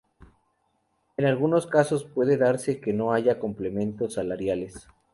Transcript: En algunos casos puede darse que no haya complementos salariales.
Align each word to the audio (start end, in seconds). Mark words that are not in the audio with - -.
En 1.15 1.25
algunos 1.27 1.67
casos 1.67 2.05
puede 2.05 2.35
darse 2.35 2.81
que 2.81 2.91
no 2.91 3.13
haya 3.13 3.37
complementos 3.37 4.15
salariales. 4.15 4.87